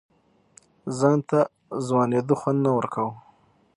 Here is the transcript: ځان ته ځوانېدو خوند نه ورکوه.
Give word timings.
ځان 0.97 1.19
ته 1.29 1.39
ځوانېدو 1.87 2.35
خوند 2.39 2.59
نه 2.65 2.71
ورکوه. 2.77 3.13